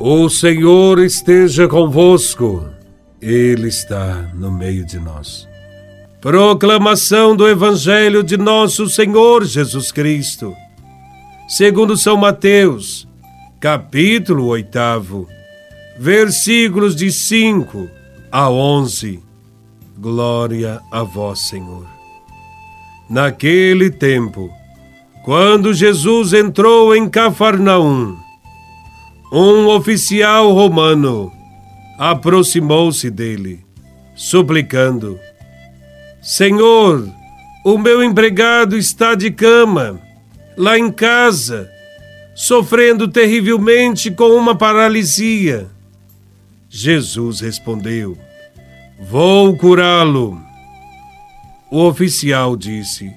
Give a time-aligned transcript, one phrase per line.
[0.00, 2.68] O Senhor esteja convosco,
[3.22, 5.48] Ele está no meio de nós.
[6.20, 10.52] Proclamação do Evangelho de Nosso Senhor Jesus Cristo,
[11.46, 13.06] segundo São Mateus,
[13.60, 15.28] capítulo 8,
[15.96, 17.88] versículos de 5
[18.32, 19.22] a 11.
[19.96, 21.86] Glória a Vós, Senhor.
[23.08, 24.50] Naquele tempo,
[25.24, 28.23] quando Jesus entrou em Cafarnaum,
[29.36, 31.32] um oficial romano
[31.98, 33.64] aproximou-se dele,
[34.14, 35.18] suplicando:
[36.22, 37.08] Senhor,
[37.64, 40.00] o meu empregado está de cama,
[40.56, 41.68] lá em casa,
[42.32, 45.66] sofrendo terrivelmente com uma paralisia.
[46.68, 48.16] Jesus respondeu:
[49.00, 50.40] Vou curá-lo.
[51.72, 53.12] O oficial disse: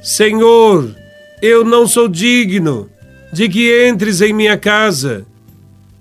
[0.00, 0.94] Senhor,
[1.42, 2.88] eu não sou digno
[3.32, 5.26] de que entres em minha casa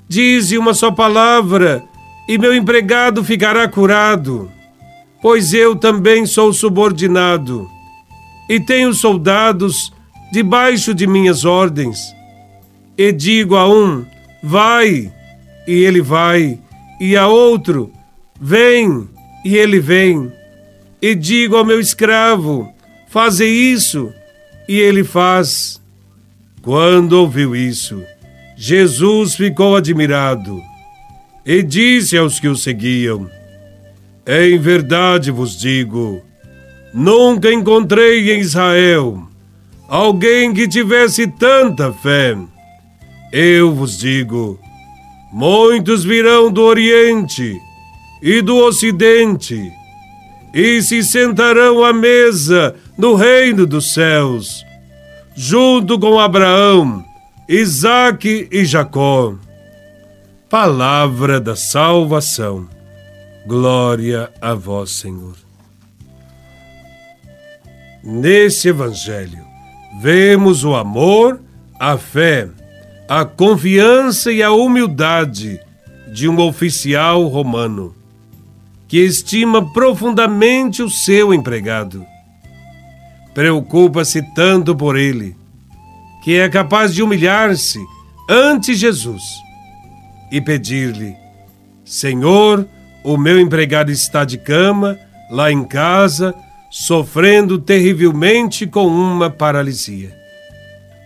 [0.07, 1.83] Dize uma só palavra
[2.27, 4.51] e meu empregado ficará curado,
[5.21, 7.69] pois eu também sou subordinado
[8.49, 9.91] e tenho soldados
[10.31, 12.15] debaixo de minhas ordens.
[12.97, 14.05] E digo a um:
[14.41, 15.11] vai,
[15.67, 16.59] e ele vai,
[16.99, 17.91] e a outro:
[18.39, 19.07] vem,
[19.43, 20.31] e ele vem.
[21.01, 22.71] E digo ao meu escravo:
[23.09, 24.11] faze isso,
[24.67, 25.81] e ele faz.
[26.61, 28.03] Quando ouviu isso,
[28.59, 30.63] Jesus ficou admirado
[31.45, 33.29] e disse aos que o seguiam:
[34.25, 36.23] Em verdade vos digo,
[36.91, 39.21] nunca encontrei em Israel
[39.87, 42.35] alguém que tivesse tanta fé.
[43.31, 44.59] Eu vos digo:
[45.31, 47.55] muitos virão do Oriente
[48.23, 49.71] e do Ocidente
[50.51, 54.65] e se sentarão à mesa no reino dos céus,
[55.35, 57.05] junto com Abraão
[57.49, 59.33] Isaac e Jacó.
[60.49, 62.67] Palavra da salvação.
[63.45, 65.37] Glória a vós, Senhor.
[68.03, 69.45] Nesse Evangelho,
[70.01, 71.39] vemos o amor,
[71.79, 72.49] a fé,
[73.07, 75.57] a confiança e a humildade
[76.11, 77.95] de um oficial romano
[78.89, 82.05] que estima profundamente o seu empregado.
[83.33, 85.33] Preocupa-se tanto por ele
[86.23, 87.79] que é capaz de humilhar-se
[88.29, 89.23] ante Jesus
[90.31, 91.15] e pedir-lhe:
[91.85, 92.67] Senhor,
[93.03, 94.99] o meu empregado está de cama,
[95.31, 96.35] lá em casa,
[96.69, 100.15] sofrendo terrivelmente com uma paralisia.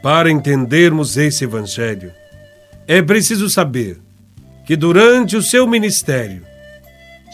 [0.01, 2.11] Para entendermos esse evangelho,
[2.87, 3.99] é preciso saber
[4.65, 6.43] que durante o seu ministério,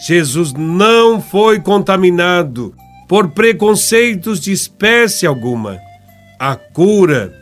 [0.06, 2.74] Jesus não foi contaminado
[3.08, 5.78] por preconceitos de espécie alguma.
[6.38, 7.34] A cura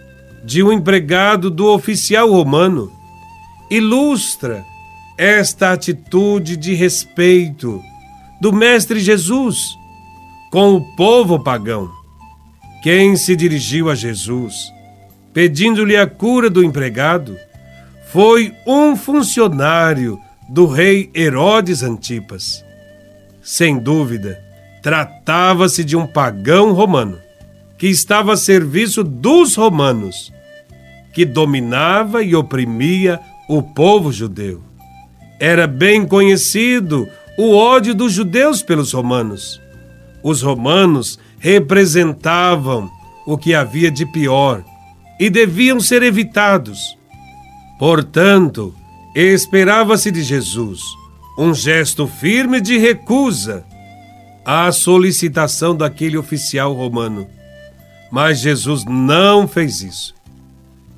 [0.47, 2.93] de um empregado do oficial romano
[3.69, 4.65] ilustra
[5.19, 7.83] esta atitude de respeito
[8.41, 9.77] do Mestre Jesus
[10.53, 11.91] com o povo pagão.
[12.81, 14.73] Quem se dirigiu a Jesus
[15.35, 17.37] pedindo-lhe a cura do empregado
[18.13, 20.17] foi um funcionário
[20.49, 22.65] do rei Herodes Antipas.
[23.43, 24.41] Sem dúvida,
[24.81, 27.19] tratava-se de um pagão romano
[27.77, 30.36] que estava a serviço dos romanos
[31.17, 33.19] que dominava e oprimia
[33.49, 34.63] o povo judeu.
[35.41, 39.59] Era bem conhecido o ódio dos judeus pelos romanos.
[40.23, 42.91] Os romanos representavam
[43.27, 44.63] o que havia de pior
[45.19, 46.99] e deviam ser evitados.
[47.79, 48.75] Portanto,
[49.15, 50.83] esperava-se de Jesus
[51.39, 53.65] um gesto firme de recusa
[54.45, 57.27] à solicitação daquele oficial romano.
[58.13, 60.16] Mas Jesus não fez isso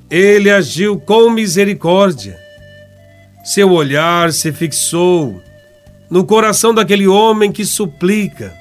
[0.09, 2.39] ele agiu com misericórdia.
[3.43, 5.41] Seu olhar se fixou
[6.09, 8.53] no coração daquele homem que suplica.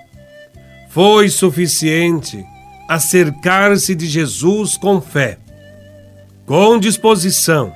[0.91, 2.45] Foi suficiente
[2.89, 5.39] acercar-se de Jesus com fé,
[6.47, 7.73] com disposição,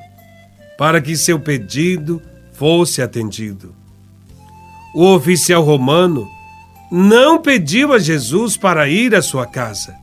[0.79, 2.21] para que seu pedido
[2.53, 3.75] fosse atendido.
[4.95, 6.29] O oficial romano
[6.91, 9.95] não pediu a Jesus para ir à sua casa,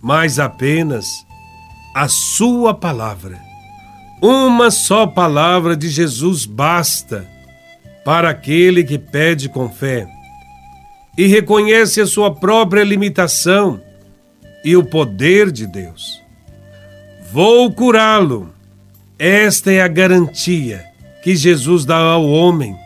[0.00, 1.26] mas apenas
[1.94, 3.38] a sua palavra.
[4.20, 7.26] Uma só palavra de Jesus basta
[8.04, 10.06] para aquele que pede com fé
[11.16, 13.80] e reconhece a sua própria limitação
[14.64, 16.22] e o poder de Deus.
[17.32, 18.52] Vou curá-lo.
[19.18, 20.84] Esta é a garantia
[21.22, 22.76] que Jesus dá ao homem,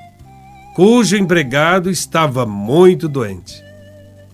[0.75, 3.62] cujo empregado estava muito doente.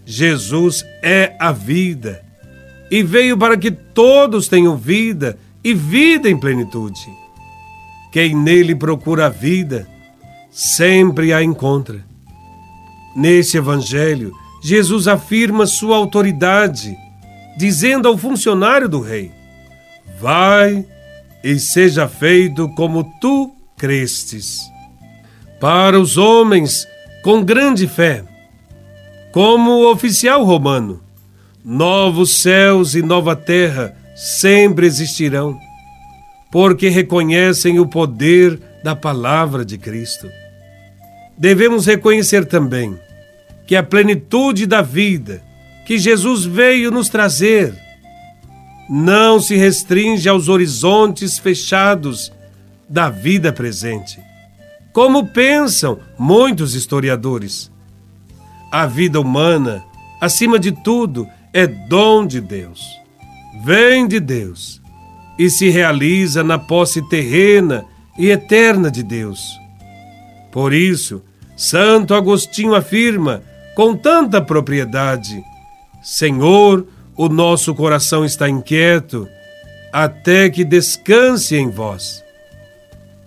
[0.05, 2.25] Jesus é a vida
[2.93, 7.09] e veio para que todos tenham vida e vida em plenitude.
[8.13, 9.89] Quem nele procura a vida,
[10.51, 12.05] sempre a encontra.
[13.17, 14.31] Nesse Evangelho,
[14.63, 16.95] Jesus afirma sua autoridade,
[17.57, 19.31] dizendo ao funcionário do rei:
[20.21, 20.85] Vai
[21.43, 24.61] e seja feito como tu crestes.
[25.59, 26.87] Para os homens
[27.25, 28.23] com grande fé,
[29.33, 31.01] como o oficial romano,
[31.65, 35.59] novos céus e nova terra sempre existirão,
[36.51, 40.29] porque reconhecem o poder da palavra de Cristo.
[41.39, 42.99] Devemos reconhecer também
[43.67, 45.43] que a plenitude da vida
[45.87, 47.75] que Jesus veio nos trazer
[48.89, 52.33] não se restringe aos horizontes fechados
[52.89, 54.21] da vida presente,
[54.93, 57.71] como pensam muitos historiadores.
[58.71, 59.83] A vida humana,
[60.21, 62.87] acima de tudo, é dom de Deus,
[63.65, 64.81] vem de Deus
[65.39, 67.85] e se realiza na posse terrena
[68.19, 69.41] e eterna de Deus.
[70.51, 71.23] Por isso,
[71.57, 73.43] Santo Agostinho afirma
[73.75, 75.43] com tanta propriedade:
[76.03, 79.29] Senhor, o nosso coração está inquieto,
[79.93, 82.23] até que descanse em vós.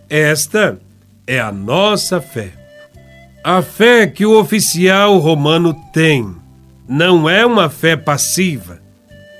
[0.09, 0.79] Esta
[1.27, 2.51] é a nossa fé.
[3.43, 6.35] A fé que o oficial romano tem
[6.87, 8.79] não é uma fé passiva,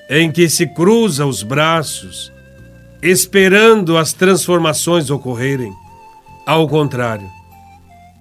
[0.10, 2.32] em que se cruza os braços,
[3.02, 5.74] esperando as transformações ocorrerem.
[6.46, 7.30] Ao contrário,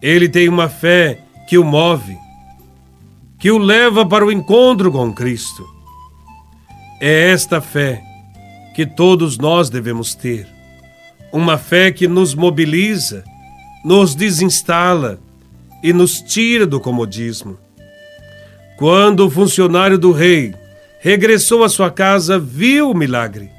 [0.02, 1.18] ele tem uma fé
[1.48, 2.16] que o move,
[3.38, 5.66] que o leva para o encontro com Cristo.
[7.00, 8.02] É esta fé
[8.74, 10.46] que todos nós devemos ter.
[11.32, 13.24] Uma fé que nos mobiliza,
[13.84, 15.18] nos desinstala
[15.82, 17.58] e nos tira do comodismo.
[18.76, 20.54] Quando o funcionário do rei
[21.00, 23.50] regressou à sua casa, viu o milagre.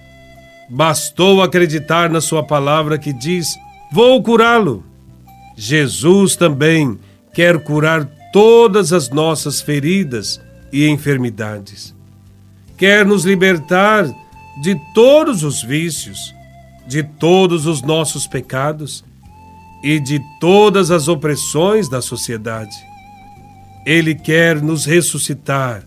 [0.69, 3.47] Bastou acreditar na sua palavra que diz:
[3.91, 4.83] Vou curá-lo.
[5.56, 7.00] Jesus também
[7.33, 10.41] quer curar todas as nossas feridas
[10.71, 11.95] e enfermidades
[12.77, 14.06] quer nos libertar
[14.61, 16.33] de todos os vícios,
[16.88, 19.03] de todos os nossos pecados
[19.83, 22.75] e de todas as opressões da sociedade.
[23.85, 25.83] Ele quer nos ressuscitar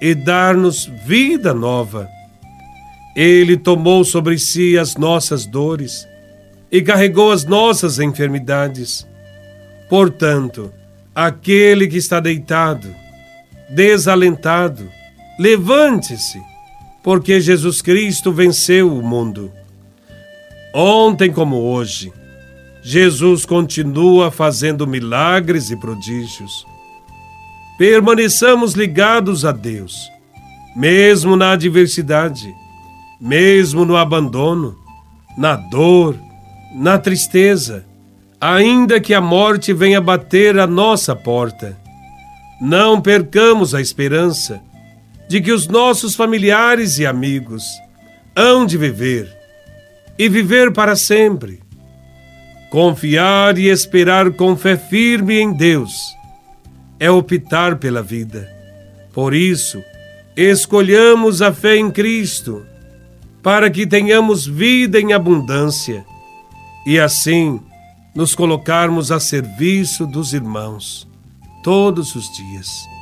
[0.00, 2.08] e dar-nos vida nova.
[3.16, 6.06] Ele tomou sobre si as nossas dores
[6.70, 9.06] e carregou as nossas enfermidades.
[9.88, 10.72] Portanto,
[11.14, 12.94] aquele que está deitado,
[13.70, 14.88] desalentado,
[15.38, 16.42] Levante-se,
[17.00, 19.52] porque Jesus Cristo venceu o mundo.
[20.74, 22.12] Ontem como hoje,
[22.82, 26.66] Jesus continua fazendo milagres e prodígios.
[27.78, 30.10] Permaneçamos ligados a Deus,
[30.74, 32.52] mesmo na adversidade,
[33.20, 34.76] mesmo no abandono,
[35.36, 36.18] na dor,
[36.74, 37.86] na tristeza,
[38.40, 41.78] ainda que a morte venha bater a nossa porta.
[42.60, 44.60] Não percamos a esperança
[45.28, 47.62] de que os nossos familiares e amigos
[48.34, 49.32] hão de viver
[50.18, 51.60] e viver para sempre.
[52.70, 56.17] Confiar e esperar com fé firme em Deus
[57.00, 58.48] é optar pela vida.
[59.12, 59.82] Por isso,
[60.36, 62.64] escolhamos a fé em Cristo,
[63.42, 66.04] para que tenhamos vida em abundância
[66.86, 67.60] e assim
[68.14, 71.06] nos colocarmos a serviço dos irmãos
[71.62, 72.97] todos os dias.